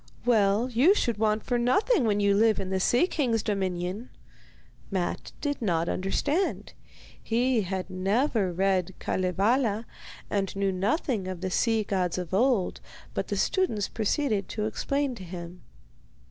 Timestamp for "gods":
11.83-12.17